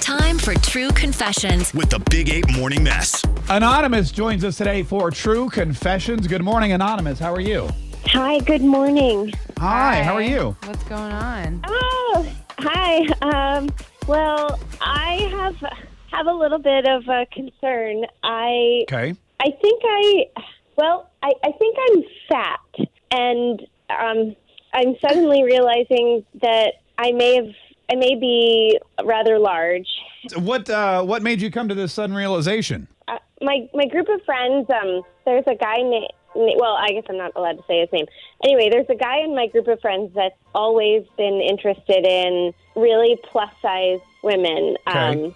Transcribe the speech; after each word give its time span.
Time 0.00 0.38
for 0.38 0.54
True 0.54 0.88
Confessions. 0.90 1.72
with 1.72 1.88
the 1.90 2.00
Big 2.10 2.28
Ape 2.30 2.50
Morning 2.56 2.82
Mess. 2.82 3.24
Anonymous 3.48 4.10
joins 4.10 4.44
us 4.44 4.56
today 4.58 4.82
for 4.82 5.10
True 5.10 5.48
Confessions. 5.48 6.26
Good 6.26 6.42
morning, 6.42 6.72
Anonymous. 6.72 7.18
How 7.20 7.32
are 7.32 7.40
you? 7.40 7.68
Hi, 8.06 8.40
good 8.40 8.62
morning. 8.62 9.32
Hi, 9.58 10.02
how 10.02 10.14
are 10.14 10.22
you? 10.22 10.56
What's 10.64 10.82
going 10.84 11.12
on? 11.12 11.60
Oh, 11.68 12.26
hi. 12.58 13.06
Um, 13.22 13.70
well, 14.08 14.58
I 14.80 15.28
have 15.30 15.56
have 16.10 16.26
a 16.26 16.32
little 16.34 16.58
bit 16.58 16.84
of 16.86 17.06
a 17.08 17.24
concern. 17.32 18.04
I 18.24 18.82
Okay. 18.88 19.14
I 19.40 19.50
think 19.62 19.82
I 19.84 20.24
well, 20.76 21.08
I, 21.22 21.32
I 21.44 21.52
think 21.52 21.76
I'm 21.88 22.02
fat 22.28 22.88
and 23.12 23.62
um 23.96 24.36
I'm 24.74 24.96
suddenly 25.00 25.44
realizing 25.44 26.24
that 26.42 26.72
I 26.98 27.12
may 27.12 27.36
have 27.36 27.54
I 27.92 27.94
may 27.94 28.14
be 28.14 28.78
rather 29.04 29.38
large. 29.38 29.86
What 30.36 30.70
uh, 30.70 31.02
what 31.02 31.22
made 31.22 31.42
you 31.42 31.50
come 31.50 31.68
to 31.68 31.74
this 31.74 31.92
sudden 31.92 32.16
realization? 32.16 32.88
Uh, 33.06 33.18
my 33.42 33.68
my 33.74 33.86
group 33.86 34.08
of 34.08 34.24
friends 34.24 34.68
um 34.70 35.02
there's 35.26 35.44
a 35.46 35.54
guy 35.54 35.76
named 35.76 36.08
well, 36.34 36.72
I 36.80 36.88
guess 36.92 37.04
I'm 37.10 37.18
not 37.18 37.32
allowed 37.36 37.58
to 37.58 37.64
say 37.68 37.80
his 37.80 37.92
name. 37.92 38.06
Anyway, 38.42 38.70
there's 38.70 38.88
a 38.88 38.94
guy 38.94 39.18
in 39.18 39.34
my 39.34 39.48
group 39.48 39.68
of 39.68 39.78
friends 39.82 40.12
that's 40.14 40.34
always 40.54 41.04
been 41.18 41.42
interested 41.42 42.06
in 42.06 42.54
really 42.74 43.18
plus 43.30 43.50
size 43.60 44.00
women, 44.22 44.78
Okay. 44.88 44.98
um, 44.98 45.34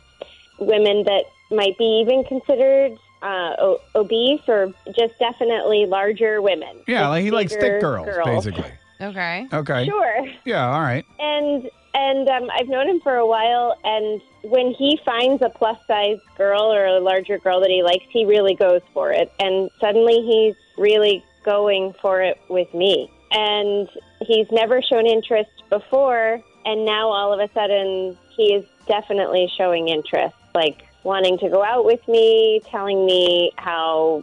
women 0.58 1.04
that 1.04 1.24
might 1.50 1.76
be 1.76 2.00
even 2.02 2.24
considered 2.24 2.92
uh, 3.20 3.56
o- 3.58 3.80
obese 3.94 4.40
or 4.48 4.72
just 4.96 5.18
definitely 5.18 5.84
larger 5.84 6.40
women. 6.40 6.78
Yeah, 6.88 7.08
like 7.08 7.24
he 7.24 7.30
likes 7.30 7.52
bigger 7.54 7.72
thick 7.72 7.80
girls, 7.82 8.24
basically. 8.24 8.72
Okay. 8.98 9.46
Okay. 9.52 9.84
Sure. 9.84 10.26
Yeah, 10.46 10.66
all 10.72 10.80
right. 10.80 11.04
And 11.18 11.70
and 11.96 12.28
um, 12.28 12.50
I've 12.54 12.68
known 12.68 12.88
him 12.88 13.00
for 13.00 13.16
a 13.16 13.26
while, 13.26 13.74
and 13.82 14.20
when 14.42 14.74
he 14.74 15.00
finds 15.02 15.40
a 15.40 15.48
plus 15.48 15.78
size 15.86 16.18
girl 16.36 16.70
or 16.70 16.84
a 16.84 17.00
larger 17.00 17.38
girl 17.38 17.58
that 17.60 17.70
he 17.70 17.82
likes, 17.82 18.04
he 18.10 18.26
really 18.26 18.54
goes 18.54 18.82
for 18.92 19.12
it. 19.12 19.32
And 19.40 19.70
suddenly 19.80 20.20
he's 20.20 20.54
really 20.76 21.24
going 21.42 21.94
for 22.02 22.20
it 22.20 22.38
with 22.50 22.72
me. 22.74 23.10
And 23.32 23.88
he's 24.20 24.46
never 24.52 24.82
shown 24.82 25.06
interest 25.06 25.50
before, 25.70 26.42
and 26.66 26.84
now 26.84 27.08
all 27.08 27.32
of 27.32 27.40
a 27.40 27.50
sudden 27.54 28.18
he 28.36 28.52
is 28.52 28.66
definitely 28.86 29.50
showing 29.56 29.88
interest, 29.88 30.36
like 30.54 30.84
wanting 31.02 31.38
to 31.38 31.48
go 31.48 31.64
out 31.64 31.86
with 31.86 32.06
me, 32.08 32.60
telling 32.66 33.06
me 33.06 33.52
how 33.56 34.22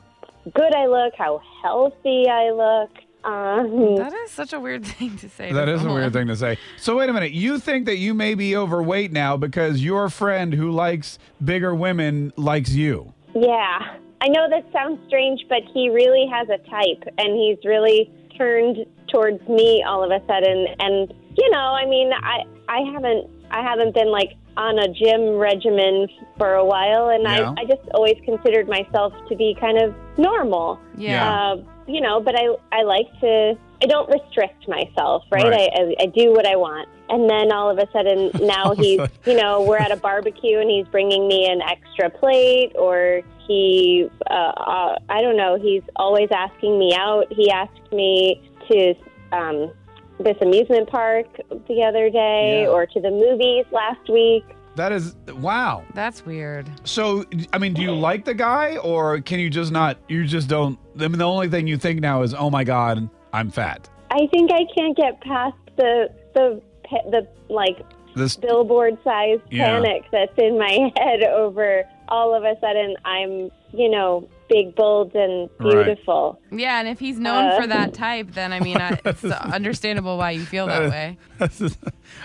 good 0.53 0.75
I 0.75 0.85
look, 0.85 1.15
how 1.15 1.41
healthy 1.63 2.27
I 2.29 2.51
look. 2.51 2.91
Um, 3.23 3.95
That 3.95 4.13
is 4.13 4.31
such 4.31 4.53
a 4.53 4.59
weird 4.59 4.85
thing 4.93 5.17
to 5.17 5.29
say. 5.29 5.51
That 5.51 5.65
to 5.65 5.73
is 5.73 5.83
a 5.83 5.91
weird 5.91 6.13
thing 6.13 6.27
to 6.27 6.35
say. 6.35 6.57
So 6.77 6.97
wait 6.97 7.09
a 7.09 7.13
minute. 7.13 7.31
You 7.31 7.59
think 7.59 7.85
that 7.85 7.97
you 7.97 8.13
may 8.13 8.33
be 8.35 8.55
overweight 8.55 9.11
now 9.11 9.37
because 9.37 9.83
your 9.83 10.09
friend 10.09 10.53
who 10.53 10.71
likes 10.71 11.19
bigger 11.43 11.73
women 11.73 12.33
likes 12.35 12.71
you? 12.71 13.13
Yeah. 13.35 13.95
I 14.21 14.27
know 14.27 14.47
that 14.49 14.65
sounds 14.71 14.99
strange, 15.07 15.41
but 15.49 15.59
he 15.73 15.89
really 15.89 16.25
has 16.31 16.47
a 16.49 16.57
type 16.69 17.13
and 17.17 17.35
he's 17.37 17.57
really 17.65 18.11
turned 18.37 18.77
towards 19.11 19.45
me 19.47 19.83
all 19.87 20.03
of 20.03 20.11
a 20.11 20.25
sudden 20.27 20.67
and 20.79 21.13
you 21.35 21.49
know, 21.49 21.57
I 21.59 21.85
mean, 21.85 22.11
I 22.13 22.43
I 22.69 22.79
haven't 22.93 23.29
I 23.51 23.61
haven't 23.61 23.93
been 23.93 24.11
like 24.11 24.33
on 24.55 24.77
a 24.79 24.87
gym 24.93 25.37
regimen 25.37 26.07
for 26.37 26.53
a 26.53 26.63
while 26.65 27.09
and 27.09 27.23
Yeah. 27.23 27.53
I 27.57 27.61
I 27.61 27.65
just 27.65 27.81
always 27.93 28.15
considered 28.23 28.67
myself 28.69 29.13
to 29.29 29.35
be 29.35 29.55
kind 29.59 29.77
of 29.81 29.95
normal. 30.17 30.79
Yeah. 30.97 31.27
Uh, 31.29 31.55
you 31.87 32.01
know, 32.01 32.19
but 32.21 32.35
I 32.35 32.55
I 32.71 32.83
like 32.83 33.07
to 33.21 33.57
I 33.81 33.85
don't 33.85 34.09
restrict 34.09 34.67
myself, 34.67 35.23
right? 35.31 35.43
Right. 35.45 35.69
I, 35.73 35.81
I 35.81 35.95
I 36.03 36.05
do 36.07 36.31
what 36.31 36.45
I 36.47 36.55
want. 36.55 36.89
And 37.09 37.29
then 37.29 37.51
all 37.51 37.69
of 37.69 37.77
a 37.77 37.87
sudden 37.91 38.31
now 38.47 38.73
he's, 38.75 38.99
you 39.25 39.35
know, 39.35 39.61
we're 39.63 39.77
at 39.77 39.91
a 39.91 39.97
barbecue 39.97 40.59
and 40.59 40.69
he's 40.69 40.87
bringing 40.87 41.27
me 41.27 41.47
an 41.49 41.61
extra 41.61 42.09
plate 42.09 42.71
or 42.75 43.21
he 43.47 44.09
uh, 44.29 44.33
uh 44.33 44.95
I 45.09 45.21
don't 45.21 45.37
know, 45.37 45.57
he's 45.61 45.83
always 45.95 46.29
asking 46.31 46.79
me 46.79 46.95
out. 46.95 47.31
He 47.31 47.51
asked 47.51 47.91
me 47.91 48.41
to 48.71 48.93
um 49.31 49.71
this 50.19 50.37
amusement 50.41 50.89
park 50.89 51.25
the 51.67 51.83
other 51.83 52.09
day 52.09 52.61
Yeah. 52.63 52.69
or 52.69 52.85
to 52.85 52.99
the 53.01 53.11
movies 53.11 53.65
last 53.71 54.09
week. 54.09 54.45
That 54.75 54.91
is 54.91 55.15
wow. 55.35 55.83
That's 55.93 56.25
weird. 56.25 56.67
So 56.83 57.25
I 57.51 57.57
mean, 57.59 57.73
do 57.73 57.81
you 57.81 57.91
like 57.93 58.25
the 58.25 58.33
guy 58.33 58.77
or 58.77 59.21
can 59.21 59.39
you 59.39 59.49
just 59.49 59.71
not 59.71 59.97
you 60.07 60.25
just 60.25 60.47
don't 60.49 60.79
I 60.99 61.07
mean 61.07 61.19
the 61.19 61.25
only 61.25 61.47
thing 61.49 61.67
you 61.67 61.77
think 61.77 61.99
now 61.99 62.23
is, 62.23 62.33
"Oh 62.33 62.49
my 62.49 62.63
god, 62.63 63.07
I'm 63.33 63.49
fat." 63.51 63.89
I 64.11 64.27
think 64.31 64.51
I 64.51 64.65
can't 64.75 64.95
get 64.97 65.21
past 65.21 65.55
the 65.77 66.09
the 66.33 66.61
pe- 66.85 67.09
the 67.11 67.27
like 67.49 67.79
This 68.15 68.35
billboard 68.35 68.97
sized 69.03 69.41
Yeah. 69.51 69.79
panic 69.79 70.05
that's 70.11 70.33
in 70.37 70.57
my 70.57 70.91
head 70.97 71.23
over 71.23 71.83
all 72.09 72.35
of 72.35 72.43
a 72.43 72.59
sudden 72.59 72.95
I'm, 73.05 73.49
you 73.71 73.89
know, 73.89 74.27
big, 74.49 74.75
bold, 74.75 75.15
and 75.15 75.49
Right. 75.59 75.85
beautiful. 75.85 76.39
Yeah, 76.51 76.79
and 76.79 76.87
if 76.87 76.99
he's 76.99 77.17
known 77.17 77.45
Uh, 77.53 77.61
for 77.61 77.67
that 77.67 77.93
type, 77.93 78.31
then 78.33 78.53
I 78.53 78.59
mean, 78.59 78.77
I, 78.77 78.99
it's 79.05 79.23
understandable 79.53 80.17
why 80.17 80.31
you 80.31 80.45
feel 80.45 80.67
that 80.67 80.89
way. 80.91 81.17
That's 81.39 81.57
just- 81.59 81.79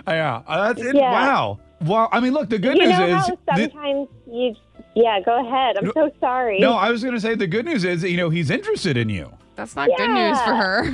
yeah, 0.07 0.43
uh, 0.47 0.69
that's 0.73 0.83
it. 0.87 0.95
Yeah. 0.97 1.13
Wow. 1.13 1.61
Well, 1.81 2.09
I 2.13 2.21
mean, 2.21 2.33
look, 2.33 2.49
the 2.51 2.59
good 2.59 2.77
you 2.77 2.87
news 2.89 2.99
know 2.99 3.07
is. 3.07 3.15
how 3.15 3.27
the- 3.57 3.71
sometimes 3.71 4.09
you, 4.31 4.55
yeah, 4.97 5.21
go 5.25 5.47
ahead. 5.47 5.77
I'm 5.79 5.93
so 5.93 6.11
sorry. 6.21 6.59
no, 6.61 6.73
I 6.75 6.91
was 6.91 7.03
going 7.03 7.15
to 7.15 7.21
say 7.21 7.35
the 7.35 7.47
good 7.47 7.65
news 7.67 7.85
is, 7.85 8.03
you 8.03 8.17
know, 8.17 8.31
he's 8.31 8.51
interested 8.51 8.97
in 8.97 9.09
you. 9.09 9.33
That's 9.55 9.75
not 9.75 9.89
good 9.97 10.11
news 10.11 10.41
for 10.43 10.55
her. 10.55 10.85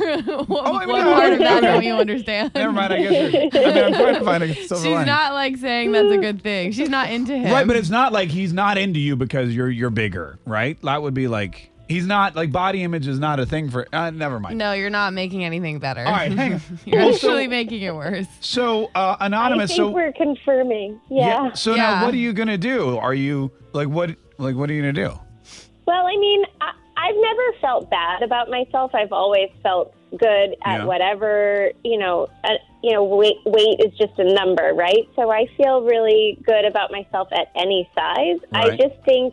what 0.46 0.48
oh, 0.66 0.74
I 0.74 0.86
mean, 0.86 0.88
what 0.88 1.02
part 1.04 1.32
of 1.34 1.38
that 1.40 1.60
don't 1.60 1.82
you 1.84 1.94
understand? 1.96 2.50
Never 2.54 2.72
mind, 2.72 2.94
I 2.94 3.02
guess. 3.02 3.34
I 3.34 3.38
mean, 3.38 3.84
I'm 3.84 3.92
trying 3.92 4.14
to 4.14 4.24
find 4.24 4.42
a 4.42 4.54
silver 4.54 4.82
She's 4.82 4.92
lining. 4.92 5.06
not 5.06 5.34
like 5.34 5.58
saying 5.58 5.92
that's 5.92 6.10
a 6.10 6.16
good 6.16 6.42
thing. 6.42 6.72
She's 6.72 6.88
not 6.88 7.10
into 7.10 7.36
him. 7.36 7.52
Right, 7.52 7.66
but 7.66 7.76
it's 7.76 7.90
not 7.90 8.14
like 8.14 8.30
he's 8.30 8.54
not 8.54 8.78
into 8.78 9.00
you 9.00 9.16
because 9.16 9.54
you're 9.54 9.68
you're 9.68 9.90
bigger, 9.90 10.38
right? 10.46 10.80
That 10.80 11.02
would 11.02 11.12
be 11.12 11.28
like 11.28 11.70
he's 11.88 12.06
not 12.06 12.34
like 12.36 12.50
body 12.52 12.82
image 12.82 13.06
is 13.06 13.18
not 13.18 13.40
a 13.40 13.46
thing 13.46 13.70
for. 13.70 13.86
Uh, 13.92 14.10
never 14.10 14.40
mind. 14.40 14.58
no, 14.58 14.72
you're 14.72 14.90
not 14.90 15.12
making 15.12 15.44
anything 15.44 15.78
better. 15.78 16.04
All 16.04 16.12
right, 16.12 16.32
hang 16.36 16.54
on. 16.54 16.60
you're 16.84 16.98
Well, 17.00 17.08
so- 17.12 17.28
actually 17.28 17.48
making 17.48 17.82
it 17.82 17.94
worse. 17.94 18.26
So 18.40 18.86
uh, 18.94 19.16
I 19.20 19.26
anonymous. 19.26 19.70
think 19.70 19.78
So 19.78 19.90
we're 19.90 20.12
confirming. 20.12 21.00
Yeah. 21.10 21.52
So 21.54 21.74
Yeah. 21.74 21.82
now, 22.00 22.04
what 22.04 22.14
are 22.14 22.18
you 22.18 22.32
gonna 22.32 22.58
do? 22.58 22.96
Are 22.98 23.14
you 23.14 23.50
like 23.72 23.88
what? 23.88 24.10
Like 24.38 24.56
what 24.56 24.68
are 24.70 24.72
you 24.72 24.82
gonna 24.82 24.92
do? 24.92 25.18
Well, 25.86 26.06
I 26.06 26.16
mean, 26.16 26.44
I, 26.60 26.72
I've 26.96 27.16
never 27.16 27.42
felt 27.60 27.90
bad 27.90 28.22
about 28.22 28.48
myself. 28.50 28.94
I've 28.94 29.12
always 29.12 29.50
felt 29.62 29.94
good 30.18 30.56
at 30.64 30.78
Yeah. 30.80 30.84
whatever 30.84 31.70
you 31.84 31.98
know. 31.98 32.28
Uh, 32.44 32.50
you 32.82 32.92
know, 32.92 33.02
weight 33.04 33.36
weight 33.46 33.80
is 33.80 33.96
just 33.96 34.12
a 34.18 34.24
number, 34.34 34.72
right? 34.74 35.08
So 35.16 35.30
I 35.30 35.46
feel 35.56 35.82
really 35.82 36.38
good 36.44 36.66
about 36.66 36.90
myself 36.92 37.28
at 37.32 37.48
any 37.56 37.88
size. 37.94 38.36
I 38.52 38.76
just 38.76 38.94
think 39.06 39.32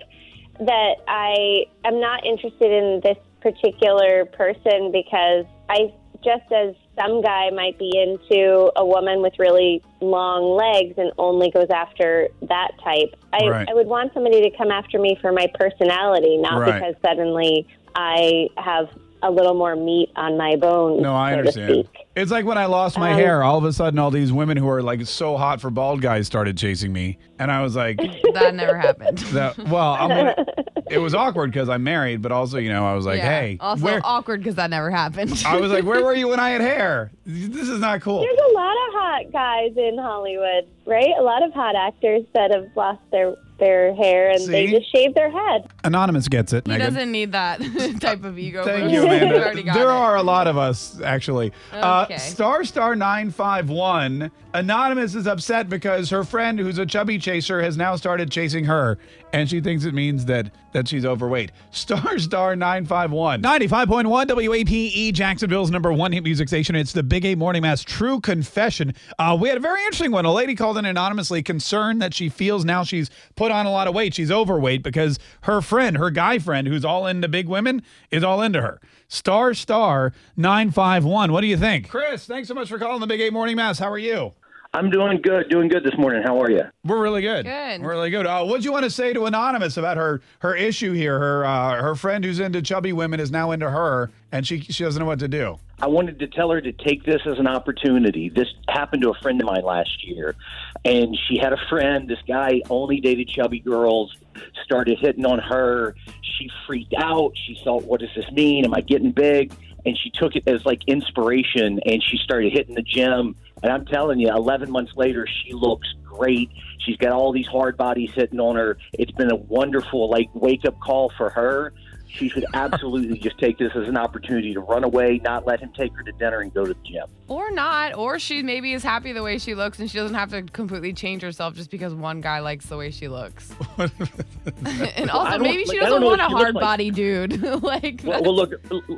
that 0.61 0.95
I 1.07 1.65
am 1.85 1.99
not 1.99 2.25
interested 2.25 2.71
in 2.71 3.01
this 3.03 3.17
particular 3.41 4.25
person 4.25 4.91
because 4.91 5.45
I 5.69 5.93
just 6.23 6.51
as 6.51 6.75
some 6.99 7.21
guy 7.21 7.49
might 7.49 7.79
be 7.79 7.91
into 7.97 8.71
a 8.75 8.85
woman 8.85 9.23
with 9.23 9.33
really 9.39 9.81
long 10.01 10.55
legs 10.55 10.93
and 10.97 11.11
only 11.17 11.49
goes 11.49 11.69
after 11.71 12.27
that 12.43 12.71
type. 12.83 13.15
I, 13.33 13.47
Right. 13.47 13.67
I 13.69 13.73
would 13.73 13.87
want 13.87 14.13
somebody 14.13 14.41
to 14.47 14.55
come 14.55 14.69
after 14.69 14.99
me 14.99 15.17
for 15.19 15.31
my 15.31 15.47
personality, 15.55 16.37
not 16.37 16.59
Right. 16.61 16.73
because 16.75 16.95
suddenly 17.03 17.65
I 17.95 18.49
have 18.57 18.89
a 19.23 19.29
little 19.31 19.53
more 19.53 19.75
meat 19.75 20.09
on 20.15 20.37
my 20.37 20.55
bones. 20.55 21.01
No, 21.01 21.13
I 21.15 21.31
so 21.33 21.37
understand. 21.39 21.87
It's 22.15 22.31
like 22.31 22.45
when 22.45 22.57
I 22.57 22.65
lost 22.65 22.97
my 22.97 23.11
Um, 23.13 23.17
hair. 23.19 23.43
All 23.43 23.57
of 23.57 23.63
a 23.63 23.71
sudden, 23.71 23.97
all 23.99 24.11
these 24.11 24.33
women 24.33 24.57
who 24.57 24.67
are 24.69 24.81
like 24.83 25.05
so 25.05 25.37
hot 25.37 25.61
for 25.61 25.69
bald 25.69 26.01
guys 26.01 26.27
started 26.27 26.57
chasing 26.57 26.91
me, 26.91 27.17
and 27.39 27.51
I 27.51 27.61
was 27.61 27.75
like, 27.75 27.97
That 28.33 28.53
never 28.55 28.77
happened. 28.77 29.17
"That 29.33 29.57
well, 29.57 29.93
I'm 29.99 30.09
gonna." 30.09 30.35
It 30.89 30.97
was 30.97 31.13
awkward 31.15 31.53
because 31.53 31.69
I'm 31.69 31.83
married, 31.85 32.21
but 32.21 32.33
also, 32.33 32.57
you 32.57 32.67
know, 32.67 32.85
I 32.85 32.93
was 32.95 33.05
like, 33.05 33.19
yeah. 33.19 33.29
"Hey, 33.39 33.57
Also 33.61 33.85
where?" 33.85 34.01
awkward 34.03 34.41
because 34.41 34.55
that 34.55 34.69
never 34.69 34.91
happened. 34.91 35.41
I 35.47 35.55
was 35.55 35.71
like, 35.71 35.85
"Where 35.85 36.03
were 36.03 36.13
you 36.13 36.27
when 36.27 36.39
I 36.41 36.49
had 36.49 36.59
hair? 36.59 37.11
This 37.25 37.69
is 37.69 37.79
not 37.79 38.01
cool." 38.01 38.19
There's 38.19 38.37
a 38.37 38.53
lot 38.53 38.71
of 38.73 38.93
hot 38.93 39.31
guys 39.31 39.71
in 39.77 39.97
Hollywood, 39.97 40.67
right? 40.85 41.13
A 41.17 41.21
lot 41.23 41.43
of 41.43 41.53
hot 41.53 41.75
actors 41.75 42.23
that 42.33 42.51
have 42.51 42.67
lost 42.75 42.99
their 43.09 43.35
their 43.61 43.95
hair 43.95 44.31
and 44.31 44.45
they 44.47 44.67
just 44.67 44.91
shave 44.91 45.13
their 45.13 45.31
head. 45.31 45.69
Anonymous 45.85 46.27
gets 46.27 46.51
it. 46.51 46.65
He 46.67 46.73
Megan. 46.73 46.93
doesn't 46.93 47.11
need 47.11 47.31
that 47.31 47.61
type 48.01 48.25
of 48.25 48.37
ego. 48.37 48.65
Thank 48.65 48.91
you, 48.91 48.99
He's 49.01 49.03
Amanda. 49.03 49.35
already 49.41 49.63
got 49.63 49.75
there 49.75 49.85
it. 49.89 49.93
are 49.93 50.17
a 50.17 50.23
lot 50.23 50.47
of 50.47 50.57
us, 50.57 50.99
actually. 51.01 51.53
Uh, 51.71 52.01
Okay. 52.05 52.17
star 52.17 52.65
star 52.65 52.95
nine 52.97 53.31
five 53.31 53.69
one. 53.69 54.31
Anonymous 54.53 55.15
is 55.15 55.27
upset 55.27 55.69
because 55.69 56.09
her 56.09 56.25
friend, 56.25 56.59
who's 56.59 56.77
a 56.77 56.85
chubby 56.85 57.17
chaser, 57.17 57.61
has 57.61 57.77
now 57.77 57.95
started 57.95 58.29
chasing 58.29 58.65
her, 58.65 58.97
and 59.31 59.49
she 59.49 59.61
thinks 59.61 59.85
it 59.85 59.93
means 59.93 60.25
that 60.25 60.51
that 60.73 60.87
she's 60.89 61.05
overweight. 61.05 61.51
Star 61.71 62.19
star 62.19 62.55
nine 62.57 62.85
five 62.85 63.11
one. 63.11 63.39
Ninety 63.39 63.67
five 63.67 63.87
point 63.87 64.07
one 64.09 64.27
WAPE 64.27 64.69
E, 64.71 65.11
Jacksonville's 65.13 65.71
number 65.71 65.93
one 65.93 66.11
hit 66.11 66.23
music 66.23 66.49
station. 66.49 66.75
It's 66.75 66.91
the 66.91 67.03
Big 67.03 67.23
Ape 67.23 67.37
Morning 67.37 67.61
Mess 67.61 67.81
True 67.81 68.19
Confession. 68.19 68.93
Uh, 69.19 69.37
we 69.39 69.47
had 69.47 69.57
a 69.57 69.61
very 69.61 69.81
interesting 69.83 70.11
one. 70.11 70.25
A 70.25 70.33
lady 70.33 70.53
called 70.55 70.77
in 70.77 70.83
anonymously, 70.85 71.41
concerned 71.43 72.01
that 72.01 72.13
she 72.13 72.27
feels 72.27 72.65
now 72.65 72.83
she's 72.83 73.09
put 73.37 73.50
on 73.51 73.65
a 73.65 73.71
lot 73.71 73.87
of 73.87 73.93
weight. 73.93 74.13
She's 74.13 74.31
overweight 74.31 74.83
because 74.83 75.19
her 75.41 75.61
friend, 75.61 75.97
her 75.97 76.09
guy 76.09 76.39
friend, 76.39 76.67
who's 76.67 76.85
all 76.85 77.05
into 77.05 77.27
big 77.27 77.47
women, 77.47 77.83
is 78.09 78.23
all 78.23 78.41
into 78.41 78.61
her. 78.61 78.79
Star 79.07 79.53
star 79.53 80.13
951. 80.37 81.31
What 81.31 81.41
do 81.41 81.47
you 81.47 81.57
think? 81.57 81.89
Chris, 81.89 82.25
thanks 82.25 82.47
so 82.47 82.53
much 82.53 82.69
for 82.69 82.79
calling 82.79 83.01
the 83.01 83.07
Big 83.07 83.21
Ape 83.21 83.33
Morning 83.33 83.55
Mess. 83.57 83.77
How 83.79 83.91
are 83.91 83.97
you? 83.97 84.33
I'm 84.73 84.89
doing 84.89 85.19
good, 85.21 85.49
doing 85.49 85.67
good 85.67 85.83
this 85.83 85.97
morning. 85.97 86.23
How 86.23 86.39
are 86.41 86.49
you? 86.49 86.61
We're 86.85 87.01
really 87.01 87.21
good. 87.21 87.45
Good. 87.45 87.81
We're 87.81 87.89
really 87.89 88.09
good. 88.09 88.25
Uh, 88.25 88.45
what 88.45 88.61
do 88.61 88.63
you 88.63 88.71
want 88.71 88.85
to 88.85 88.89
say 88.89 89.11
to 89.11 89.25
Anonymous 89.25 89.75
about 89.75 89.97
her 89.97 90.21
her 90.39 90.55
issue 90.55 90.93
here? 90.93 91.19
Her 91.19 91.45
uh, 91.45 91.81
her 91.81 91.93
friend 91.93 92.23
who's 92.23 92.39
into 92.39 92.61
chubby 92.61 92.93
women 92.93 93.19
is 93.19 93.31
now 93.31 93.51
into 93.51 93.69
her, 93.69 94.11
and 94.31 94.47
she 94.47 94.61
she 94.61 94.85
doesn't 94.85 95.01
know 95.01 95.05
what 95.05 95.19
to 95.19 95.27
do. 95.27 95.59
I 95.81 95.87
wanted 95.87 96.19
to 96.19 96.27
tell 96.27 96.51
her 96.51 96.61
to 96.61 96.71
take 96.71 97.03
this 97.03 97.21
as 97.25 97.37
an 97.37 97.47
opportunity. 97.47 98.29
This 98.29 98.47
happened 98.69 99.01
to 99.01 99.09
a 99.09 99.13
friend 99.15 99.41
of 99.41 99.47
mine 99.47 99.63
last 99.63 100.07
year, 100.07 100.35
and 100.85 101.17
she 101.27 101.37
had 101.37 101.53
a 101.53 101.57
friend. 101.69 102.07
This 102.07 102.21
guy 102.27 102.61
only 102.69 102.99
dated 102.99 103.29
chubby 103.29 103.59
girls. 103.59 104.15
Started 104.63 104.97
hitting 104.99 105.25
on 105.25 105.39
her. 105.39 105.95
She 106.21 106.49
freaked 106.65 106.93
out. 106.97 107.33
She 107.35 107.59
thought, 107.63 107.83
"What 107.83 107.99
does 107.99 108.09
this 108.15 108.29
mean? 108.31 108.65
Am 108.65 108.73
I 108.73 108.81
getting 108.81 109.11
big?" 109.11 109.53
And 109.85 109.97
she 109.97 110.09
took 110.11 110.35
it 110.35 110.47
as 110.47 110.65
like 110.65 110.83
inspiration, 110.87 111.79
and 111.85 112.03
she 112.03 112.17
started 112.17 112.53
hitting 112.53 112.75
the 112.75 112.81
gym. 112.81 113.35
And 113.63 113.71
I'm 113.71 113.85
telling 113.85 114.19
you, 114.19 114.29
11 114.29 114.71
months 114.71 114.93
later, 114.95 115.27
she 115.27 115.53
looks 115.53 115.87
great. 116.03 116.49
She's 116.79 116.97
got 116.97 117.11
all 117.11 117.31
these 117.31 117.47
hard 117.47 117.77
bodies 117.77 118.11
hitting 118.15 118.39
on 118.39 118.55
her. 118.55 118.77
It's 118.93 119.11
been 119.11 119.31
a 119.31 119.35
wonderful 119.35 120.09
like 120.09 120.29
wake 120.33 120.65
up 120.65 120.79
call 120.79 121.11
for 121.17 121.29
her. 121.29 121.73
She 122.13 122.27
should 122.29 122.45
absolutely 122.53 123.17
just 123.19 123.37
take 123.39 123.57
this 123.57 123.71
as 123.75 123.87
an 123.87 123.95
opportunity 123.97 124.53
to 124.53 124.59
run 124.59 124.83
away, 124.83 125.21
not 125.23 125.47
let 125.47 125.59
him 125.61 125.71
take 125.75 125.93
her 125.95 126.03
to 126.03 126.11
dinner 126.13 126.39
and 126.41 126.53
go 126.53 126.65
to 126.65 126.73
the 126.73 126.79
gym. 126.83 127.05
Or 127.29 127.49
not. 127.51 127.95
Or 127.95 128.19
she 128.19 128.43
maybe 128.43 128.73
is 128.73 128.83
happy 128.83 129.13
the 129.13 129.23
way 129.23 129.37
she 129.37 129.55
looks 129.55 129.79
and 129.79 129.89
she 129.89 129.97
doesn't 129.97 130.15
have 130.15 130.29
to 130.31 130.41
completely 130.43 130.91
change 130.91 131.21
herself 131.21 131.55
just 131.55 131.71
because 131.71 131.93
one 131.93 132.19
guy 132.19 132.39
likes 132.39 132.65
the 132.65 132.75
way 132.75 132.91
she 132.91 133.07
looks. 133.07 133.53
and 133.77 135.09
also, 135.09 135.31
don't- 135.31 135.41
maybe 135.41 135.63
she 135.65 135.79
like, 135.79 135.87
doesn't 135.87 136.03
want 136.03 136.21
a 136.21 136.25
what 136.25 136.29
she 136.29 136.35
hard 136.35 136.55
like. 136.55 136.61
body 136.61 136.91
dude. 136.91 137.41
like, 137.63 138.01
Well, 138.03 138.21
well, 138.23 138.35
look, 138.35 138.53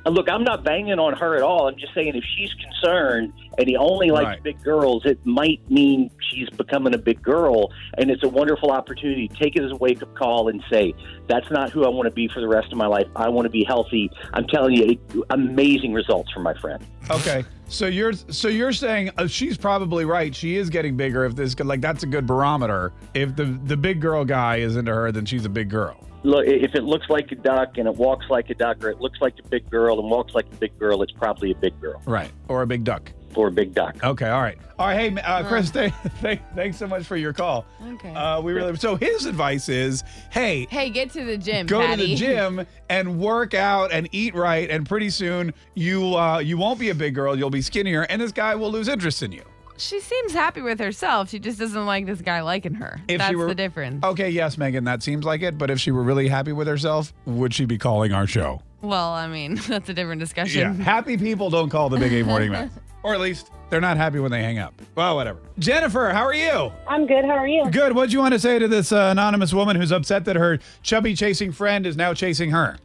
look. 0.06 0.30
I'm 0.30 0.44
not 0.44 0.64
banging 0.64 0.98
on 1.00 1.14
her 1.14 1.36
at 1.36 1.44
all. 1.44 1.68
I'm 1.68 1.78
just 1.78 1.94
saying 1.94 2.16
if 2.16 2.24
she's 2.36 2.52
concerned 2.56 3.34
and 3.58 3.68
he 3.68 3.78
only 3.78 4.10
likes 4.10 4.24
Right. 4.26 4.44
big 4.44 4.64
girls, 4.64 5.06
it 5.06 5.24
might 5.26 5.60
mean 5.70 6.10
she's 6.32 6.50
becoming 6.52 6.96
a 6.96 6.98
big 6.98 7.22
girl, 7.22 7.72
and 7.98 8.10
it's 8.10 8.24
a 8.24 8.30
wonderful 8.30 8.72
opportunity. 8.72 9.28
To 9.28 9.36
take 9.36 9.56
it 9.56 9.64
as 9.64 9.72
a 9.72 9.76
wake 9.76 10.02
up 10.02 10.16
call 10.16 10.48
and 10.48 10.64
say, 10.72 10.96
"That's 11.28 11.50
not 11.52 11.70
who 11.70 11.84
I 11.86 11.90
want 11.90 12.08
to 12.08 12.12
be 12.16 12.28
for 12.28 12.40
the 12.40 12.48
rest 12.48 12.72
of 12.72 12.78
my 12.78 12.88
life. 12.88 13.03
I 13.16 13.30
want 13.30 13.46
to 13.46 13.50
be 13.50 13.64
healthy." 13.64 14.12
I'm 14.34 14.48
telling 14.48 14.76
you, 14.76 15.26
amazing 15.30 15.94
results 15.94 16.32
from 16.32 16.44
my 16.44 16.54
friend. 16.56 16.84
Okay, 17.10 17.44
so 17.68 17.88
you're 17.88 18.14
so 18.14 18.48
you're 18.48 18.74
saying 18.74 19.12
uh, 19.18 19.28
she's 19.28 19.58
probably 19.58 20.06
right. 20.06 20.34
She 20.36 20.58
is 20.58 20.70
getting 20.70 20.96
bigger. 20.96 21.26
If 21.26 21.36
this 21.36 21.60
like 21.60 21.82
that's 21.82 22.04
a 22.04 22.08
good 22.08 22.26
barometer. 22.26 22.94
If 23.14 23.36
the 23.36 23.46
the 23.46 23.78
big 23.78 24.02
girl 24.02 24.26
guy 24.26 24.58
is 24.58 24.76
into 24.76 24.94
her, 24.94 25.12
then 25.12 25.26
she's 25.26 25.46
a 25.46 25.50
big 25.50 25.70
girl. 25.70 25.98
Look, 26.26 26.48
if 26.48 26.74
it 26.74 26.84
looks 26.84 27.10
like 27.10 27.32
a 27.34 27.36
duck 27.36 27.78
and 27.78 27.86
it 27.88 27.96
walks 27.96 28.28
like 28.30 28.50
a 28.50 28.54
duck, 28.54 28.82
or 28.84 28.90
it 28.90 29.02
looks 29.02 29.20
like 29.20 29.34
a 29.44 29.48
big 29.50 29.70
girl 29.70 30.00
and 30.00 30.10
walks 30.10 30.34
like 30.34 30.46
a 30.46 30.56
big 30.56 30.78
girl, 30.80 31.02
it's 31.02 31.12
probably 31.12 31.52
a 31.52 31.56
big 31.56 31.80
girl 31.82 32.02
Right, 32.06 32.32
or 32.48 32.62
a 32.62 32.68
big 32.68 32.86
duck. 32.86 33.12
Or 33.38 33.48
a 33.48 33.52
big 33.52 33.74
duck. 33.74 34.04
Okay, 34.04 34.30
all 34.30 34.42
right, 34.42 34.58
all 34.80 34.88
right. 34.88 35.12
Hey, 35.14 35.22
uh, 35.22 35.44
Chris, 35.48 35.72
th- 35.72 35.94
th- 36.22 36.40
thanks 36.56 36.78
so 36.78 36.88
much 36.88 37.06
for 37.06 37.16
your 37.18 37.34
call. 37.34 37.66
Okay. 37.94 38.14
Uh, 38.14 38.42
we 38.42 38.54
really 38.54 38.76
so 38.78 38.96
his 38.96 39.26
advice 39.26 39.70
is, 39.70 40.04
hey, 40.32 40.68
hey, 40.70 40.90
get 40.90 41.12
to 41.12 41.24
the 41.26 41.38
gym, 41.38 41.66
go 41.68 41.86
to 41.86 41.96
the 41.96 42.16
gym 42.16 42.66
and 42.90 43.20
work 43.20 43.54
out 43.54 43.92
and 43.92 44.08
eat 44.12 44.36
right, 44.36 44.70
and 44.70 44.88
pretty 44.88 45.10
soon 45.10 45.54
you 45.76 46.16
uh, 46.16 46.40
you 46.40 46.58
won't 46.58 46.80
be 46.80 46.90
a 46.90 46.96
big 46.96 47.16
girl. 47.16 47.38
You'll 47.38 47.50
be 47.50 47.62
skinnier, 47.62 48.04
and 48.04 48.22
this 48.22 48.32
guy 48.32 48.56
will 48.56 48.72
lose 48.72 48.88
interest 48.88 49.24
in 49.24 49.32
you. 49.32 49.44
She 49.76 50.00
seems 50.00 50.34
happy 50.34 50.62
with 50.62 50.80
herself. 50.80 51.30
She 51.30 51.40
just 51.40 51.58
doesn't 51.58 51.86
like 51.88 52.06
this 52.06 52.22
guy 52.22 52.42
liking 52.42 52.76
her. 52.76 53.02
If 53.08 53.18
That's 53.18 53.36
were- 53.36 53.48
the 53.48 53.56
difference. 53.56 54.04
Okay, 54.06 54.30
yes, 54.30 54.56
Megan, 54.58 54.84
that 54.84 55.02
seems 55.02 55.26
like 55.26 55.42
it. 55.42 55.58
But 55.58 55.72
if 55.72 55.80
she 55.80 55.90
were 55.92 56.04
really 56.04 56.28
happy 56.28 56.52
with 56.52 56.68
herself, 56.68 57.12
would 57.26 57.54
she 57.56 57.66
be 57.66 57.80
calling 57.80 58.14
our 58.14 58.28
show? 58.28 58.62
Well, 58.84 59.12
I 59.14 59.28
mean, 59.28 59.56
that's 59.68 59.90
a 59.90 59.94
different 59.94 60.20
discussion. 60.20 60.62
Yeah, 60.62 60.84
happy 60.84 61.18
people 61.18 61.50
don't 61.50 61.70
call 61.70 61.90
the 61.90 61.98
Big 61.98 62.14
Ape 62.14 62.26
Morning 62.28 62.52
Mess. 62.52 62.72
Or 63.06 63.14
at 63.14 63.20
least 63.20 63.52
they're 63.70 63.82
not 63.82 63.98
happy 63.98 64.20
when 64.20 64.32
they 64.32 64.42
hang 64.42 64.60
up. 64.60 64.82
Well, 64.96 65.18
whatever. 65.18 65.40
Jennifer, 65.60 66.12
how 66.12 66.24
are 66.24 66.34
you? 66.34 66.72
I'm 66.88 67.06
good. 67.06 67.26
How 67.26 67.32
are 67.32 67.48
you? 67.50 67.70
Good. 67.70 67.94
What 67.94 68.08
do 68.08 68.14
you 68.14 68.20
want 68.20 68.34
to 68.34 68.40
say 68.40 68.60
to 68.60 68.68
this 68.70 68.94
uh, 68.94 69.10
anonymous 69.12 69.54
woman 69.54 69.76
who's 69.76 69.92
upset 69.92 70.24
that 70.24 70.38
her 70.38 70.60
chubby 70.84 71.14
chasing 71.14 71.52
friend 71.52 71.86
is 71.86 71.98
now 71.98 72.14
chasing 72.14 72.52
her? 72.52 72.78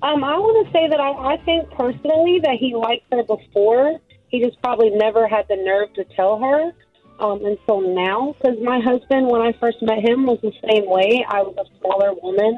Um, 0.00 0.24
I 0.24 0.38
want 0.38 0.66
to 0.66 0.72
say 0.72 0.88
that 0.88 0.98
I, 0.98 1.34
I 1.34 1.36
think 1.44 1.70
personally 1.72 2.40
that 2.42 2.56
he 2.58 2.74
liked 2.74 3.04
her 3.12 3.22
before. 3.22 4.00
He 4.28 4.42
just 4.42 4.58
probably 4.62 4.88
never 4.88 5.28
had 5.28 5.46
the 5.50 5.56
nerve 5.56 5.92
to 5.94 6.04
tell 6.16 6.38
her 6.38 6.72
um, 7.20 7.44
until 7.44 7.82
now. 7.94 8.34
Because 8.40 8.56
my 8.62 8.80
husband, 8.80 9.28
when 9.28 9.42
I 9.42 9.52
first 9.60 9.82
met 9.82 9.98
him, 9.98 10.24
was 10.24 10.38
the 10.40 10.52
same 10.70 10.88
way. 10.88 11.22
I 11.28 11.42
was 11.42 11.54
a 11.58 11.78
smaller 11.80 12.14
woman, 12.14 12.56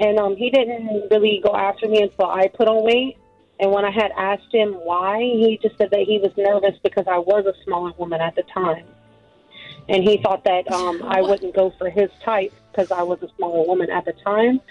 and 0.00 0.18
um, 0.18 0.34
he 0.34 0.50
didn't 0.50 1.10
really 1.10 1.40
go 1.44 1.54
after 1.54 1.86
me 1.86 2.02
until 2.02 2.26
I 2.26 2.48
put 2.48 2.66
on 2.66 2.82
weight. 2.84 3.18
And 3.60 3.70
when 3.70 3.84
I 3.84 3.90
had 3.90 4.10
asked 4.16 4.52
him 4.52 4.72
why, 4.72 5.18
he 5.20 5.58
just 5.62 5.76
said 5.76 5.90
that 5.90 6.00
he 6.00 6.18
was 6.18 6.32
nervous 6.38 6.80
because 6.82 7.04
I 7.06 7.18
was 7.18 7.44
a 7.44 7.52
smaller 7.64 7.92
woman 7.98 8.18
at 8.18 8.34
the 8.34 8.42
time. 8.54 8.86
And 9.90 10.02
he 10.02 10.18
thought 10.22 10.44
that 10.44 10.72
um, 10.72 11.02
I 11.02 11.20
wouldn't 11.28 11.54
go 11.54 11.74
for 11.78 11.90
his 11.90 12.08
type 12.24 12.52
because 12.72 12.90
I 12.90 13.02
was 13.02 13.22
a 13.22 13.28
smaller 13.36 13.66
woman 13.66 13.90
at 13.90 14.06
the 14.06 14.14
time. 14.24 14.62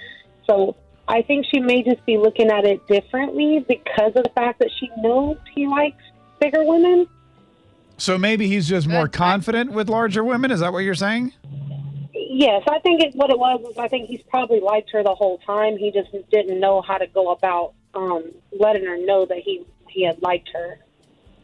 So 0.48 0.76
I 1.08 1.22
think 1.22 1.46
she 1.46 1.60
may 1.60 1.84
just 1.84 2.04
be 2.08 2.18
looking 2.18 2.50
at 2.50 2.66
it 2.66 2.88
differently 2.88 3.64
because 3.68 4.14
of 4.16 4.24
the 4.24 4.32
fact 4.34 4.58
that 4.60 4.72
she 4.80 4.90
knows 4.98 5.38
he 5.54 5.68
likes 5.68 6.02
bigger 6.40 6.64
women. 6.64 7.08
So 7.98 8.18
maybe 8.18 8.48
he's 8.48 8.68
just 8.68 8.88
more 8.88 9.08
confident 9.08 9.74
with 9.74 9.90
larger 9.90 10.24
women. 10.24 10.50
Is 10.50 10.62
that 10.62 10.74
what 10.74 10.80
you're 10.80 10.96
saying? 10.96 11.34
Yes, 12.40 12.64
I 12.70 12.80
think 12.80 13.02
it, 13.02 13.16
what 13.16 13.30
it 13.32 13.38
was 13.38 13.60
is 13.70 13.78
I 13.78 13.90
think 13.90 14.08
he's 14.08 14.22
probably 14.22 14.62
liked 14.62 14.92
her 14.92 15.04
the 15.04 15.14
whole 15.14 15.40
time. 15.40 15.76
He 15.76 15.92
just 15.92 16.10
didn't 16.32 16.58
know 16.58 16.82
how 16.82 16.98
to 16.98 17.06
go 17.06 17.32
about 17.32 17.74
um, 17.94 18.32
letting 18.58 18.86
her 18.86 18.98
know 18.98 19.26
that 19.26 19.40
he 19.40 19.66
he 19.90 20.06
had 20.06 20.22
liked 20.22 20.48
her. 20.54 20.80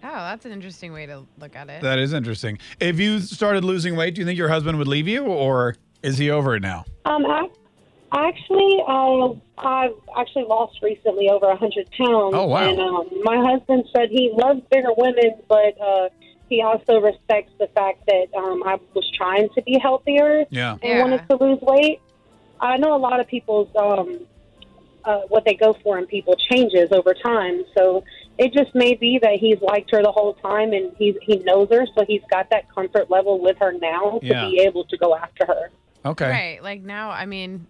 Oh, 0.05 0.07
that's 0.09 0.45
an 0.45 0.53
interesting 0.53 0.93
way 0.93 1.05
to 1.05 1.25
look 1.37 1.53
at 1.53 1.69
it. 1.69 1.81
That 1.81 1.99
is 1.99 2.13
interesting. 2.13 2.59
If 2.79 2.97
you 2.97 3.19
started 3.19 3.65
losing 3.65 3.97
weight, 3.97 4.15
do 4.15 4.21
you 4.21 4.25
think 4.25 4.37
your 4.37 4.47
husband 4.47 4.77
would 4.77 4.87
leave 4.87 5.05
you, 5.05 5.25
or 5.25 5.75
is 6.01 6.17
he 6.17 6.31
over 6.31 6.55
it 6.55 6.61
now? 6.61 6.85
Um, 7.03 7.25
I, 7.25 7.49
actually, 8.13 8.81
uh, 8.87 9.33
I've 9.57 9.95
actually 10.17 10.45
lost 10.45 10.81
recently 10.81 11.29
over 11.29 11.49
a 11.49 11.57
hundred 11.57 11.91
pounds. 11.91 12.35
Oh, 12.35 12.45
wow. 12.45 12.69
And 12.69 12.79
um, 12.79 13.09
my 13.21 13.35
husband 13.51 13.83
said 13.93 14.11
he 14.11 14.31
loves 14.33 14.61
bigger 14.71 14.93
women, 14.95 15.41
but 15.49 15.77
uh, 15.81 16.07
he 16.49 16.61
also 16.61 16.99
respects 16.99 17.51
the 17.59 17.67
fact 17.75 18.05
that 18.07 18.27
um, 18.37 18.63
I 18.65 18.77
was 18.93 19.09
trying 19.17 19.49
to 19.55 19.61
be 19.63 19.79
healthier 19.81 20.45
Yeah. 20.49 20.71
and 20.73 20.81
Yeah. 20.83 20.99
wanted 21.01 21.27
to 21.29 21.35
lose 21.37 21.59
weight. 21.61 21.99
I 22.59 22.77
know 22.77 22.95
a 22.95 22.97
lot 22.97 23.19
of 23.19 23.27
people's 23.27 23.69
um, 23.75 24.19
uh, 25.03 25.21
what 25.27 25.45
they 25.45 25.53
go 25.53 25.75
for 25.83 25.97
in 25.99 26.05
people 26.07 26.35
changes 26.51 26.89
over 26.91 27.13
time. 27.13 27.63
So 27.77 28.03
it 28.37 28.53
just 28.53 28.73
may 28.73 28.95
be 28.95 29.19
that 29.21 29.33
he's 29.39 29.59
liked 29.61 29.91
her 29.91 30.01
the 30.01 30.11
whole 30.11 30.33
time 30.35 30.73
and 30.73 30.91
he's 30.97 31.15
he 31.21 31.37
knows 31.39 31.69
her, 31.71 31.85
so 31.97 32.05
he's 32.07 32.23
got 32.31 32.49
that 32.49 32.73
comfort 32.73 33.09
level 33.09 33.39
with 33.39 33.57
her 33.59 33.73
now 33.73 34.19
to 34.19 34.25
Yeah. 34.25 34.49
be 34.49 34.61
able 34.61 34.83
to 34.85 34.97
go 34.97 35.15
after 35.15 35.45
her. 35.45 35.69
Okay. 36.05 36.29
Right. 36.29 36.63
Like 36.63 36.81
now, 36.81 37.09
I 37.11 37.25
mean, 37.25 37.67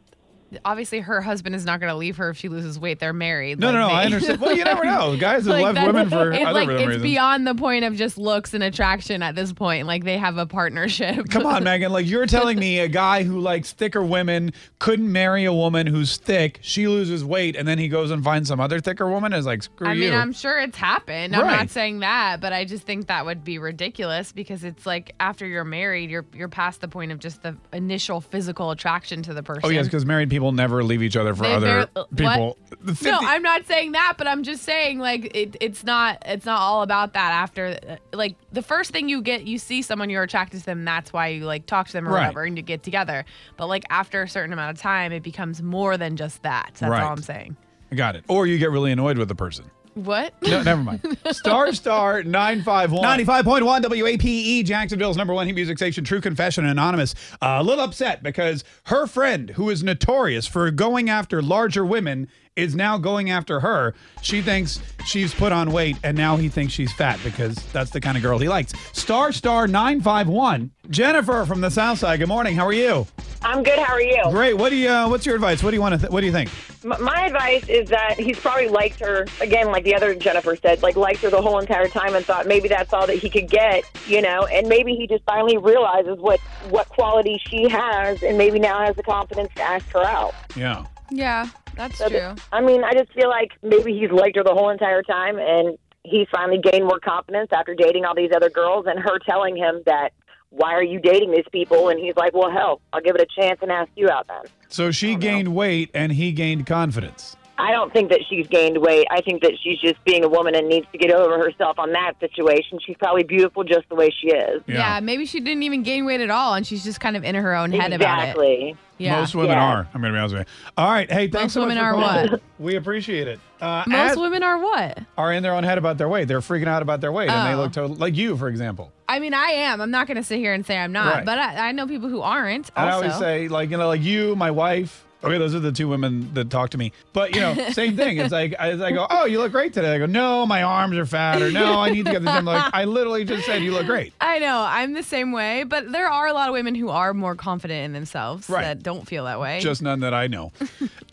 obviously 0.63 0.99
her 0.99 1.21
husband 1.21 1.55
is 1.55 1.65
not 1.65 1.79
going 1.79 1.91
to 1.91 1.97
leave 1.97 2.17
her 2.17 2.29
if 2.29 2.37
she 2.37 2.47
loses 2.49 2.79
weight. 2.79 2.99
They're 2.99 3.11
married. 3.13 3.59
No, 3.59 3.67
Like, 3.67 3.73
no, 3.73 3.79
no. 3.81 3.87
they- 3.87 3.93
I 3.93 4.05
understand. 4.05 4.41
Well, 4.41 4.55
you 4.55 4.63
never 4.63 4.83
know. 4.85 5.17
Guys 5.17 5.45
have 5.45 5.47
Like, 5.59 5.75
left 5.75 5.85
women 5.87 6.09
for 6.09 6.31
it's 6.31 6.45
other 6.45 6.53
like 6.53 6.69
it's 6.69 6.85
reasons. 6.87 7.03
beyond 7.03 7.47
the 7.47 7.55
point 7.55 7.83
of 7.85 7.95
just 7.95 8.17
looks 8.17 8.53
and 8.53 8.63
attraction 8.63 9.23
at 9.23 9.35
this 9.35 9.51
point. 9.53 9.87
Like 9.87 10.03
they 10.03 10.17
have 10.17 10.37
a 10.37 10.45
partnership. 10.45 11.29
Come 11.29 11.45
on, 11.45 11.63
Megan. 11.65 11.91
Like 11.91 12.05
you're 12.05 12.25
telling 12.27 12.57
me 12.59 12.79
a 12.79 12.87
guy 12.87 13.23
who 13.23 13.39
likes 13.39 13.71
thicker 13.73 14.03
women 14.03 14.51
couldn't 14.79 15.11
marry 15.11 15.45
a 15.45 15.53
woman 15.53 15.87
who's 15.87 16.17
thick. 16.17 16.59
She 16.61 16.87
loses 16.87 17.23
weight, 17.25 17.55
and 17.55 17.67
then 17.67 17.77
he 17.79 17.87
goes 17.87 18.11
and 18.11 18.23
finds 18.23 18.49
some 18.49 18.59
other 18.59 18.79
thicker 18.79 19.09
woman. 19.09 19.33
Is 19.33 19.45
like 19.45 19.63
screw 19.63 19.87
I 19.87 19.93
you. 19.93 20.01
mean, 20.05 20.13
I'm 20.13 20.33
sure 20.33 20.59
it's 20.59 20.77
happened. 20.77 21.35
I'm 21.35 21.45
not 21.47 21.69
saying 21.69 21.99
that, 21.99 22.41
but 22.41 22.53
I 22.53 22.65
just 22.65 22.83
think 22.85 23.07
that 23.07 23.25
would 23.25 23.43
be 23.43 23.57
ridiculous 23.57 24.31
because 24.31 24.63
it's 24.63 24.85
like 24.85 25.13
after 25.19 25.45
you're 25.45 25.63
married, 25.63 26.09
you're 26.09 26.25
you're 26.33 26.49
past 26.49 26.81
the 26.81 26.87
point 26.87 27.11
of 27.11 27.19
just 27.19 27.41
the 27.41 27.55
initial 27.73 28.21
physical 28.21 28.71
attraction 28.71 29.23
to 29.23 29.33
the 29.33 29.39
oh, 29.39 29.43
person. 29.43 29.61
oh 29.63 29.69
yes, 29.69 29.85
because 29.85 30.05
married 30.05 30.29
people 30.29 30.44
will 30.45 30.51
never 30.53 30.83
leave 30.83 31.03
each 31.03 31.17
other 31.17 31.35
for 31.35 31.43
They 31.43 31.53
other 31.53 31.87
bar- 31.93 32.05
people. 32.15 32.57
The 32.81 32.95
50 32.95 33.09
No, 33.11 33.19
I'm 33.21 33.41
not 33.41 33.65
saying 33.65 33.91
that, 33.93 34.13
but 34.17 34.27
I'm 34.27 34.43
just 34.43 34.63
saying 34.63 34.99
like 34.99 35.35
it, 35.35 35.57
it's 35.59 35.83
not 35.83 36.21
it's 36.25 36.45
not 36.45 36.59
all 36.61 36.81
about 36.83 37.13
that. 37.13 37.31
After 37.31 37.97
like 38.13 38.35
the 38.53 38.61
first 38.61 38.91
thing 38.91 39.09
you 39.09 39.21
get, 39.21 39.45
you 39.45 39.57
see 39.57 39.81
someone 39.81 40.09
you're 40.09 40.23
attracted 40.23 40.59
to 40.61 40.65
them. 40.65 40.85
That's 40.85 41.11
why 41.11 41.27
you 41.29 41.45
like 41.45 41.65
talk 41.65 41.87
to 41.87 41.93
them 41.93 42.07
or 42.07 42.11
Right. 42.11 42.21
whatever, 42.21 42.43
and 42.43 42.55
you 42.57 42.63
get 42.63 42.83
together. 42.83 43.25
But 43.57 43.67
like 43.67 43.83
after 43.89 44.21
a 44.21 44.29
certain 44.29 44.53
amount 44.53 44.75
of 44.77 44.81
time, 44.81 45.11
it 45.11 45.23
becomes 45.23 45.61
more 45.61 45.97
than 45.97 46.15
just 46.15 46.43
that. 46.43 46.71
That's 46.79 46.89
Right. 46.91 47.03
all 47.03 47.11
I'm 47.11 47.21
saying. 47.21 47.57
I 47.91 47.95
got 47.95 48.15
it. 48.15 48.23
Or 48.27 48.47
you 48.47 48.57
get 48.57 48.71
really 48.71 48.91
annoyed 48.91 49.17
with 49.17 49.27
the 49.27 49.35
person. 49.35 49.65
What? 49.95 50.33
No, 50.43 50.61
never 50.61 50.83
mind. 50.83 51.17
Star 51.31 51.73
Star 51.73 52.21
951. 52.21 53.01
95.1 53.01 53.89
WAPE, 53.89 54.25
E, 54.25 54.61
Jacksonville's 54.63 55.15
number 55.15 55.33
one 55.33 55.47
hit 55.47 55.55
music 55.55 55.77
station, 55.77 56.03
True 56.03 56.19
Confession 56.19 56.65
Anonymous. 56.65 57.15
Uh, 57.41 57.57
a 57.59 57.63
little 57.63 57.83
upset 57.83 58.21
because 58.21 58.65
her 58.85 59.07
friend, 59.07 59.51
who 59.51 59.69
is 59.69 59.83
notorious 59.83 60.47
for 60.47 60.69
going 60.69 61.09
after 61.09 61.41
larger 61.41 61.85
women, 61.85 62.27
is 62.55 62.75
now 62.75 62.97
going 62.97 63.29
after 63.29 63.59
her. 63.59 63.93
She 64.21 64.41
thinks 64.41 64.79
she's 65.05 65.33
put 65.33 65.51
on 65.51 65.71
weight, 65.71 65.97
and 66.03 66.17
now 66.17 66.37
he 66.37 66.49
thinks 66.49 66.73
she's 66.73 66.91
fat 66.93 67.19
because 67.23 67.55
that's 67.71 67.91
the 67.91 67.99
kind 68.01 68.15
of 68.17 68.23
girl 68.23 68.39
he 68.39 68.47
likes. 68.47 68.73
Star 68.93 69.31
Star 69.31 69.67
951. 69.67 70.71
Jennifer 70.89 71.45
from 71.45 71.61
the 71.61 71.69
South 71.69 71.99
Side. 71.99 72.19
Good 72.19 72.27
morning. 72.29 72.55
How 72.55 72.65
are 72.65 72.73
you? 72.73 73.05
I'm 73.41 73.61
good. 73.61 73.77
How 73.77 73.93
are 73.93 74.01
you? 74.01 74.23
Great. 74.31 74.57
What 74.57 74.69
do 74.69 74.75
you? 74.75 74.89
Uh, 74.89 75.09
what's 75.09 75.25
your 75.25 75.35
advice? 75.35 75.61
What 75.61 75.71
do 75.71 75.75
you 75.75 75.81
want 75.81 75.93
to? 75.95 75.99
Th- 75.99 76.11
what 76.11 76.21
do 76.21 76.27
you 76.27 76.31
think? 76.31 76.49
M- 76.83 77.03
my 77.03 77.25
advice 77.25 77.67
is 77.67 77.89
that 77.89 78.15
he's 78.17 78.39
probably 78.39 78.69
liked 78.69 78.99
her 79.01 79.25
again, 79.41 79.67
like 79.67 79.83
the 79.83 79.93
other 79.95 80.15
Jennifer 80.15 80.55
said, 80.55 80.81
like 80.81 80.95
liked 80.95 81.19
her 81.19 81.29
the 81.29 81.41
whole 81.41 81.59
entire 81.59 81.87
time, 81.87 82.15
and 82.15 82.25
thought 82.25 82.47
maybe 82.47 82.67
that's 82.69 82.93
all 82.93 83.05
that 83.05 83.17
he 83.17 83.29
could 83.29 83.49
get, 83.49 83.83
you 84.07 84.21
know. 84.21 84.45
And 84.45 84.67
maybe 84.67 84.95
he 84.95 85.07
just 85.07 85.23
finally 85.25 85.57
realizes 85.57 86.17
what 86.19 86.39
what 86.69 86.87
quality 86.89 87.39
she 87.49 87.67
has, 87.69 88.23
and 88.23 88.37
maybe 88.37 88.59
now 88.59 88.79
has 88.85 88.95
the 88.95 89.03
confidence 89.03 89.49
to 89.55 89.61
ask 89.61 89.85
her 89.89 90.03
out. 90.03 90.33
Yeah. 90.55 90.85
Yeah, 91.11 91.47
that's 91.75 91.97
So 91.97 92.09
true. 92.09 92.19
th- 92.19 92.39
I 92.51 92.61
mean, 92.61 92.83
I 92.83 92.93
just 92.93 93.13
feel 93.13 93.29
like 93.29 93.51
maybe 93.63 93.97
he's 93.97 94.11
liked 94.11 94.35
her 94.37 94.43
the 94.43 94.53
whole 94.53 94.69
entire 94.69 95.03
time, 95.03 95.37
and 95.39 95.77
he 96.03 96.27
finally 96.31 96.59
gained 96.59 96.85
more 96.85 96.99
confidence 96.99 97.49
after 97.53 97.75
dating 97.75 98.05
all 98.05 98.15
these 98.15 98.31
other 98.35 98.49
girls, 98.49 98.85
and 98.87 98.99
her 98.99 99.19
telling 99.19 99.55
him 99.55 99.81
that. 99.85 100.09
Why 100.51 100.71
are 100.73 100.83
you 100.83 101.01
dating 101.01 101.31
these 101.31 101.43
people? 101.51 101.89
And 101.89 101.99
he's 101.99 102.15
like, 102.15 102.33
well, 102.33 102.49
hell, 102.49 102.79
I'll 102.93 103.01
give 103.01 103.15
it 103.15 103.19
a 103.21 103.41
chance 103.41 103.59
and 103.61 103.69
ask 103.69 103.89
you 103.97 104.07
out 104.09 104.25
then. 104.27 104.43
So 104.69 104.89
she 104.89 105.15
gained 105.15 105.53
weight 105.53 105.89
and 105.93 106.13
he 106.13 106.31
gained 106.31 106.65
confidence. 106.65 107.35
I 107.57 107.71
don't 107.71 107.91
think 107.93 108.09
that 108.09 108.19
she's 108.29 108.47
gained 108.47 108.77
weight. 108.79 109.07
I 109.11 109.21
think 109.21 109.41
that 109.41 109.53
she's 109.63 109.79
just 109.79 110.03
being 110.03 110.23
a 110.25 110.27
woman 110.27 110.55
and 110.55 110.67
needs 110.67 110.87
to 110.91 110.97
get 110.97 111.11
over 111.11 111.37
herself 111.37 111.79
on 111.79 111.91
that 111.93 112.13
situation. 112.19 112.79
She's 112.85 112.97
probably 112.97 113.23
beautiful 113.23 113.63
just 113.63 113.87
the 113.89 113.95
way 113.95 114.09
she 114.09 114.27
is. 114.27 114.61
Yeah. 114.67 114.99
maybe 114.99 115.25
she 115.25 115.39
didn't 115.39 115.63
even 115.63 115.81
gain 115.83 116.05
weight 116.05 116.19
at 116.21 116.29
all, 116.29 116.53
and 116.55 116.67
she's 116.67 116.83
just 116.83 116.99
kind 116.99 117.15
of 117.15 117.23
in 117.23 117.35
her 117.35 117.55
own 117.55 117.71
head 117.71 117.93
about 117.93 118.19
it. 118.19 118.21
Exactly. 118.23 118.77
Yeah. 118.97 119.19
Most 119.19 119.35
women 119.35 119.51
Yeah. 119.51 119.63
are. 119.65 119.87
I'm 119.93 120.01
going 120.01 120.13
to 120.13 120.17
be 120.17 120.19
honest 120.19 120.35
with 120.35 120.47
you. 120.47 120.71
All 120.77 120.89
right. 120.89 121.09
Hey, 121.11 121.27
thanks 121.27 121.53
Most 121.53 121.53
so 121.53 121.59
much 121.61 121.69
women 121.69 121.77
for 121.83 121.85
are 121.85 121.93
calling. 121.93 122.31
what? 122.31 122.41
We 122.59 122.75
appreciate 122.75 123.27
it. 123.27 123.39
Uh, 123.61 123.83
Most 123.87 124.11
as- 124.11 124.17
women 124.17 124.43
are 124.43 124.57
what? 124.57 124.99
are 125.17 125.31
in 125.33 125.43
their 125.43 125.53
own 125.53 125.63
head 125.63 125.77
about 125.77 125.97
their 125.97 126.07
weight. 126.09 126.27
They're 126.27 126.39
freaking 126.41 126.67
out 126.67 126.81
about 126.81 127.01
their 127.01 127.11
weight, 127.11 127.29
and 127.29 127.47
they 127.47 127.53
Oh. 127.53 127.63
look 127.63 127.73
total 127.73 127.95
like 127.97 128.15
you, 128.15 128.35
for 128.37 128.47
example. 128.47 128.91
I 129.07 129.19
mean, 129.19 129.33
I 129.33 129.47
am. 129.51 129.81
I'm 129.81 129.91
not 129.91 130.07
going 130.07 130.17
to 130.17 130.23
sit 130.23 130.39
here 130.39 130.53
and 130.53 130.65
say 130.65 130.77
I'm 130.77 130.91
not, 130.91 131.13
Right. 131.13 131.25
but 131.25 131.37
I, 131.39 131.69
I 131.69 131.71
know 131.73 131.87
people 131.87 132.09
who 132.09 132.21
aren't. 132.21 132.69
And 132.75 132.89
I 132.89 132.93
always 132.93 133.15
say, 133.15 133.47
like 133.47 133.69
you 133.69 133.77
know, 133.77 133.87
like 133.87 134.01
you, 134.01 134.35
my 134.35 134.51
wife. 134.51 135.04
Okay, 135.23 135.39
those 135.39 135.55
are 135.55 135.59
the 135.59 135.71
two 135.71 135.87
women 135.87 136.31
that 136.35 136.51
talk 136.51 136.69
to 136.71 136.77
me. 136.77 136.91
But 137.11 137.33
you 137.35 137.41
know, 137.41 137.55
same 137.71 137.95
thing. 137.97 138.17
It's 138.17 138.31
like 138.31 138.53
as 138.53 138.79
I 138.79 138.91
go, 138.91 139.07
oh, 139.09 139.25
you 139.25 139.39
look 139.39 139.51
great 139.51 139.73
today. 139.73 139.95
I 139.95 139.97
go, 139.97 140.05
no, 140.05 140.45
my 140.45 140.61
arms 140.61 140.95
are 140.97 141.05
fat, 141.05 141.41
or 141.41 141.51
no, 141.51 141.79
I 141.79 141.89
need 141.89 142.05
to 142.05 142.11
get 142.11 142.23
the 142.23 142.31
gym. 142.31 142.45
Like 142.45 142.71
I 142.73 142.83
literally 142.85 143.25
just 143.25 143.45
said, 143.45 143.63
you 143.63 143.71
look 143.71 143.87
great. 143.87 144.13
I 144.21 144.37
know 144.39 144.59
I'm 144.67 144.93
the 144.93 145.01
same 145.01 145.31
way, 145.31 145.63
but 145.63 145.91
there 145.91 146.07
are 146.07 146.27
a 146.27 146.33
lot 146.33 146.47
of 146.49 146.53
women 146.53 146.75
who 146.75 146.89
are 146.89 147.13
more 147.13 147.33
confident 147.33 147.85
in 147.85 147.93
themselves 147.93 148.49
Right. 148.49 148.61
that 148.61 148.83
don't 148.83 149.07
feel 149.07 149.25
that 149.25 149.39
way. 149.39 149.59
Just 149.61 149.81
none 149.81 150.01
that 150.01 150.13
I 150.13 150.27
know. 150.27 150.51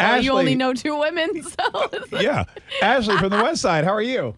Well, 0.02 0.14
Ashley, 0.16 0.24
you 0.24 0.32
only 0.32 0.54
know 0.56 0.74
two 0.74 0.98
women, 0.98 1.42
so 1.44 1.98
yeah, 2.20 2.44
Ashley 2.82 3.16
from 3.18 3.28
the 3.30 3.40
West 3.40 3.62
Side. 3.62 3.84
How 3.84 3.92
are 3.92 4.02
you? 4.02 4.34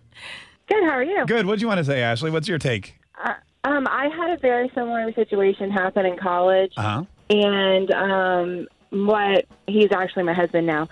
Good. 0.68 0.84
How 0.84 0.90
are 0.90 1.02
you? 1.02 1.24
Good. 1.26 1.46
What 1.46 1.58
do 1.58 1.62
you 1.62 1.68
want 1.68 1.78
to 1.78 1.84
say, 1.84 2.02
Ashley? 2.02 2.30
What's 2.30 2.48
your 2.48 2.58
take? 2.58 2.98
Uh, 3.22 3.32
um, 3.64 3.86
I 3.88 4.08
had 4.14 4.30
a 4.30 4.36
very 4.40 4.70
similar 4.74 5.10
situation 5.14 5.70
happen 5.70 6.04
in 6.04 6.18
college, 6.18 6.72
Uh 6.76 6.82
huh. 6.82 7.04
and 7.30 7.90
um, 7.92 8.68
what 8.94 9.46
he's 9.66 9.92
actually 9.92 10.22
my 10.22 10.32
husband 10.32 10.66
now, 10.66 10.88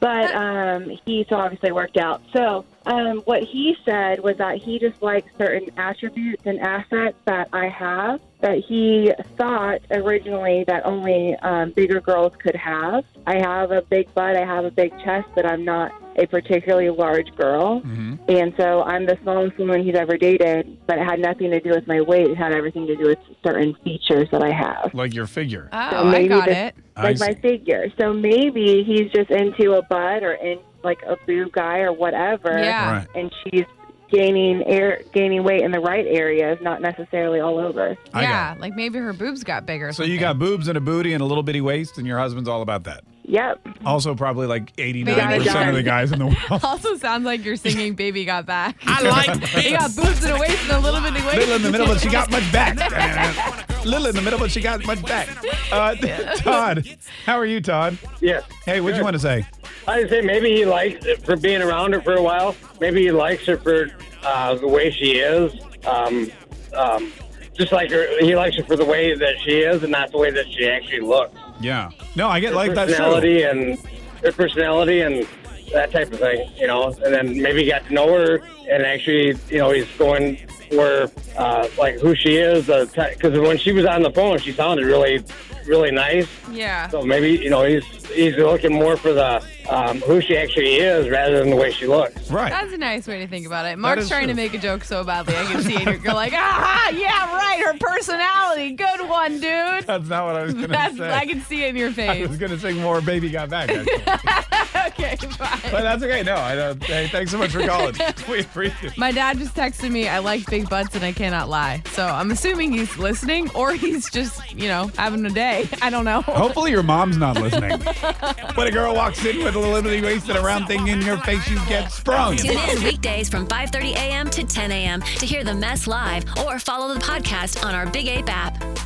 but 0.00 0.34
um, 0.34 0.90
he 1.06 1.24
so 1.28 1.36
obviously 1.36 1.72
worked 1.72 1.96
out. 1.96 2.20
So 2.34 2.64
um, 2.86 3.18
what 3.24 3.42
he 3.42 3.76
said 3.84 4.20
was 4.20 4.36
that 4.38 4.58
he 4.58 4.78
just 4.78 5.02
likes 5.02 5.28
certain 5.36 5.68
attributes 5.76 6.42
and 6.44 6.60
assets 6.60 7.16
that 7.26 7.48
I 7.52 7.68
have 7.68 8.20
that 8.40 8.58
he 8.58 9.12
thought 9.36 9.80
originally 9.90 10.62
that 10.68 10.84
only 10.84 11.34
um, 11.36 11.72
bigger 11.72 12.00
girls 12.00 12.32
could 12.38 12.54
have. 12.54 13.04
I 13.26 13.38
have 13.38 13.70
a 13.72 13.82
big 13.82 14.12
butt, 14.14 14.36
I 14.36 14.44
have 14.44 14.64
a 14.64 14.70
big 14.70 14.92
chest, 15.02 15.26
but 15.34 15.46
I'm 15.46 15.64
not 15.64 15.90
a 16.18 16.26
particularly 16.26 16.90
large 16.90 17.34
girl. 17.36 17.82
And 18.28 18.54
so 18.58 18.82
I'm 18.82 19.04
the 19.06 19.18
smallest 19.22 19.58
woman 19.58 19.82
he's 19.84 19.94
ever 19.94 20.16
dated, 20.16 20.78
but 20.86 20.98
it 20.98 21.04
had 21.04 21.18
nothing 21.18 21.50
to 21.50 21.60
do 21.60 21.70
with 21.70 21.86
my 21.86 22.00
weight. 22.02 22.28
It 22.28 22.36
had 22.36 22.52
everything 22.52 22.86
to 22.86 22.96
do 22.96 23.04
with 23.06 23.18
certain 23.44 23.74
features 23.84 24.28
that 24.32 24.42
I 24.42 24.50
have. 24.52 24.92
Like 24.94 25.14
your 25.14 25.26
figure. 25.26 25.68
oh, 25.72 25.90
So 25.90 25.96
I 26.08 26.26
got 26.26 26.46
this- 26.46 26.56
it. 26.56 26.74
I 26.94 27.02
Like 27.12 27.18
my 27.20 27.34
figure. 27.34 27.86
So 28.00 28.12
maybe 28.14 28.82
he's 28.84 29.10
just 29.12 29.30
into 29.30 29.72
a 29.74 29.82
butt 29.82 30.22
or 30.22 30.32
in 30.34 30.58
like 30.86 31.02
a 31.02 31.16
boob 31.26 31.52
guy 31.52 31.80
or 31.80 31.92
whatever. 31.92 32.58
Yeah. 32.58 32.92
Right. 32.98 33.08
And 33.14 33.32
she's 33.44 33.66
gaining 34.10 34.62
air 34.66 35.02
gaining 35.12 35.42
weight 35.42 35.62
in 35.62 35.72
the 35.72 35.80
right 35.80 36.06
areas, 36.06 36.58
not 36.62 36.80
necessarily 36.80 37.40
all 37.40 37.58
over. 37.58 37.96
I 38.12 38.22
got 38.22 38.28
yeah, 38.28 38.54
like 38.58 38.74
maybe 38.74 38.98
her 38.98 39.12
boobs 39.12 39.44
got 39.44 39.66
bigger. 39.66 39.92
So 39.92 40.02
you 40.04 40.18
got 40.18 40.38
boobs 40.38 40.68
and 40.68 40.78
a 40.78 40.80
booty 40.80 41.12
and 41.12 41.22
a 41.22 41.26
little 41.26 41.42
bitty 41.42 41.60
waist, 41.60 41.98
and 41.98 42.06
your 42.06 42.18
husband's 42.18 42.48
all 42.48 42.62
about 42.62 42.84
that. 42.84 43.04
Yep. 43.24 43.66
Also, 43.84 44.14
probably 44.14 44.46
like 44.46 44.74
89% 44.76 45.68
of 45.68 45.74
the 45.74 45.82
guys 45.82 46.12
in 46.12 46.20
the 46.20 46.26
world. 46.26 46.62
Also 46.62 46.96
sounds 46.96 47.24
like 47.24 47.44
you're 47.44 47.56
singing 47.56 47.94
"Baby 47.96 48.24
Got 48.24 48.46
Back." 48.46 48.76
I 48.86 49.02
like 49.02 49.42
he 49.48 49.72
got 49.72 49.94
boobs 49.94 50.24
and 50.24 50.36
a 50.36 50.40
waist 50.40 50.62
and 50.62 50.72
a 50.72 50.78
little 50.78 51.00
bit 51.00 51.16
of 51.16 51.26
waist. 51.26 51.38
Little 51.38 51.56
in 51.56 51.62
the 51.62 51.70
middle, 51.70 51.86
but 51.86 52.00
she 52.00 52.08
got 52.08 52.30
much 52.30 52.50
back. 52.52 53.72
Little 53.86 54.08
in 54.08 54.16
the 54.16 54.22
middle, 54.22 54.38
but 54.38 54.50
she 54.50 54.60
got 54.60 54.84
much 54.84 55.00
back. 55.04 55.28
Uh, 55.70 55.94
Todd, 56.36 56.88
how 57.24 57.38
are 57.38 57.46
you, 57.46 57.60
Todd? 57.60 57.96
Yes. 58.20 58.44
Hey, 58.64 58.80
what'd 58.80 58.96
you 58.96 59.04
want 59.04 59.14
to 59.14 59.20
say? 59.20 59.46
I'd 59.86 60.08
say 60.08 60.20
maybe 60.20 60.54
he 60.54 60.64
likes 60.64 61.06
it 61.06 61.24
for 61.24 61.36
being 61.36 61.62
around 61.62 61.92
her 61.92 62.02
for 62.02 62.14
a 62.14 62.22
while. 62.22 62.56
Maybe 62.80 63.02
he 63.02 63.12
likes 63.12 63.46
her 63.46 63.56
for 63.56 63.90
uh, 64.24 64.56
the 64.56 64.66
way 64.66 64.90
she 64.90 65.18
is. 65.18 65.52
Um, 65.86 66.32
um, 66.74 67.12
just 67.54 67.70
like 67.70 67.90
her, 67.92 68.18
he 68.20 68.34
likes 68.34 68.56
her 68.56 68.64
for 68.64 68.74
the 68.74 68.84
way 68.84 69.14
that 69.14 69.36
she 69.44 69.60
is, 69.60 69.82
and 69.84 69.92
not 69.92 70.10
the 70.10 70.18
way 70.18 70.30
that 70.32 70.50
she 70.50 70.68
actually 70.68 71.00
looks. 71.00 71.38
Yeah. 71.60 71.90
No, 72.16 72.28
I 72.28 72.40
get 72.40 72.54
like 72.54 72.70
her 72.70 72.74
that's 72.74 72.90
personality 72.90 73.42
and 73.42 73.78
her 74.22 74.32
personality 74.32 75.00
and 75.00 75.26
that 75.72 75.92
type 75.92 76.12
of 76.12 76.18
thing, 76.18 76.50
you 76.56 76.66
know. 76.66 76.92
And 77.04 77.14
then 77.14 77.40
maybe 77.40 77.62
he 77.62 77.70
got 77.70 77.86
to 77.86 77.94
know 77.94 78.08
her, 78.12 78.40
and 78.68 78.84
actually, 78.84 79.38
you 79.48 79.58
know, 79.58 79.70
he's 79.70 79.88
going 79.96 80.45
for 80.70 81.10
uh, 81.36 81.68
like 81.78 81.98
who 82.00 82.14
she 82.14 82.36
is. 82.36 82.66
Because 82.66 83.38
when 83.38 83.58
she 83.58 83.72
was 83.72 83.84
on 83.86 84.02
the 84.02 84.10
phone, 84.10 84.38
she 84.38 84.52
sounded 84.52 84.86
really, 84.86 85.22
really 85.66 85.90
nice. 85.90 86.28
Yeah. 86.50 86.88
So 86.88 87.02
maybe 87.02 87.32
you 87.32 87.50
know 87.50 87.64
he's 87.64 87.84
he's 88.06 88.36
looking 88.36 88.72
more 88.72 88.96
for 88.96 89.12
the 89.12 89.44
um, 89.68 90.00
who 90.02 90.20
she 90.20 90.36
actually 90.36 90.76
is 90.76 91.08
rather 91.08 91.38
than 91.38 91.50
the 91.50 91.56
way 91.56 91.72
she 91.72 91.86
looks. 91.86 92.30
Right. 92.30 92.50
That's 92.50 92.72
a 92.72 92.78
nice 92.78 93.06
way 93.06 93.18
to 93.18 93.26
think 93.26 93.46
about 93.46 93.66
it. 93.66 93.78
Mark's 93.78 94.04
is 94.04 94.08
trying 94.08 94.28
to 94.28 94.34
make 94.34 94.54
a 94.54 94.58
joke 94.58 94.84
so 94.84 95.02
badly. 95.04 95.34
I 95.36 95.44
can 95.44 95.62
see 95.62 95.74
it. 95.74 96.02
You're 96.02 96.14
like, 96.14 96.32
ah, 96.34 96.90
yeah, 96.94 97.34
right. 97.34 97.62
Her 97.64 97.76
personality. 97.78 98.72
Good 98.72 99.08
one, 99.08 99.32
dude. 99.32 99.86
That's 99.86 100.08
not 100.08 100.26
what 100.26 100.36
I 100.36 100.42
was 100.42 100.54
going 100.54 100.66
to 100.66 100.72
That's, 100.72 100.96
say. 100.96 101.12
I 101.12 101.26
can 101.26 101.40
see 101.42 101.64
it 101.64 101.70
in 101.70 101.76
your 101.76 101.88
I 101.90 101.92
face. 101.92 102.28
was 102.28 102.38
going 102.38 102.52
to 102.52 102.58
sing 102.58 102.76
more 102.76 103.00
Baby 103.00 103.30
Got 103.30 103.50
Back. 103.50 103.68
actually. 104.86 105.04
okay, 105.04 105.16
fine. 105.34 105.72
but 105.72 105.82
that's 105.82 106.02
okay. 106.02 106.22
No, 106.22 106.36
I 106.36 106.54
don't. 106.54 106.82
Hey, 106.82 107.08
thanks 107.08 107.30
so 107.30 107.38
much 107.38 107.50
for 107.50 107.66
calling. 107.66 107.94
we 108.28 108.40
appreciate 108.40 108.92
it. 108.92 108.98
My 108.98 109.12
dad 109.12 109.38
just 109.38 109.54
texted 109.54 109.90
me, 109.90 110.08
I 110.08 110.18
like 110.18 110.48
big 110.48 110.68
butts 110.68 110.94
and 110.94 111.04
I 111.04 111.12
cannot 111.12 111.48
lie. 111.48 111.82
So 111.86 112.06
I'm 112.06 112.30
assuming 112.30 112.72
he's 112.72 112.96
listening 112.96 113.50
or 113.54 113.72
he's 113.74 114.10
just, 114.10 114.52
you 114.52 114.68
know, 114.68 114.90
having 114.96 115.24
a 115.26 115.30
day. 115.30 115.68
I 115.82 115.90
don't 115.90 116.04
know. 116.04 116.22
Hopefully 116.22 116.70
your 116.70 116.82
mom's 116.82 117.16
not 117.16 117.40
listening. 117.40 117.80
when 118.54 118.66
a 118.66 118.70
girl 118.70 118.94
walks 118.94 119.24
in 119.24 119.42
with 119.42 119.54
a 119.54 119.58
little 119.58 119.82
bitty 119.82 120.02
waist 120.02 120.28
and 120.28 120.38
a 120.38 120.42
round 120.42 120.66
thing 120.66 120.88
in 120.88 121.02
your 121.02 121.18
face, 121.18 121.48
you 121.48 121.56
get 121.66 121.92
sprung. 121.92 122.36
Tune 122.36 122.56
in 122.56 122.82
weekdays 122.82 123.28
from 123.28 123.46
5:30 123.46 123.92
a.m. 123.92 124.30
to 124.30 124.44
10 124.44 124.72
a.m. 124.72 125.00
to 125.02 125.26
hear 125.26 125.44
the 125.44 125.54
mess 125.54 125.86
live 125.86 126.24
or 126.44 126.58
follow 126.58 126.92
the 126.92 127.00
podcast 127.00 127.64
on 127.64 127.74
our 127.74 127.86
Big 127.86 128.06
Ape 128.06 128.28
app. 128.28 128.85